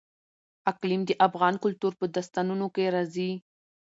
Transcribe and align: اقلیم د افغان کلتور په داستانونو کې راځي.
اقلیم 0.71 1.01
د 1.05 1.11
افغان 1.27 1.53
کلتور 1.63 1.93
په 1.99 2.05
داستانونو 2.15 2.67
کې 2.75 2.85
راځي. 2.95 3.31